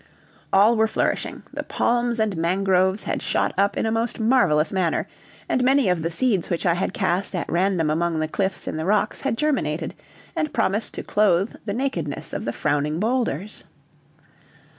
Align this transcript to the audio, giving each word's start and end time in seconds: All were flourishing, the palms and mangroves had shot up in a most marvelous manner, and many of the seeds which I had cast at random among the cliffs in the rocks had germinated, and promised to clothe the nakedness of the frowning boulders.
All 0.51 0.75
were 0.77 0.87
flourishing, 0.87 1.43
the 1.53 1.61
palms 1.61 2.17
and 2.17 2.35
mangroves 2.35 3.03
had 3.03 3.21
shot 3.21 3.53
up 3.55 3.77
in 3.77 3.85
a 3.85 3.91
most 3.91 4.19
marvelous 4.19 4.73
manner, 4.73 5.07
and 5.47 5.63
many 5.63 5.89
of 5.89 6.01
the 6.01 6.09
seeds 6.09 6.49
which 6.49 6.65
I 6.65 6.73
had 6.73 6.91
cast 6.91 7.35
at 7.35 7.47
random 7.47 7.91
among 7.91 8.17
the 8.17 8.27
cliffs 8.27 8.67
in 8.67 8.77
the 8.77 8.85
rocks 8.85 9.21
had 9.21 9.37
germinated, 9.37 9.93
and 10.35 10.51
promised 10.53 10.95
to 10.95 11.03
clothe 11.03 11.53
the 11.65 11.73
nakedness 11.75 12.33
of 12.33 12.45
the 12.45 12.51
frowning 12.51 12.99
boulders. 12.99 13.63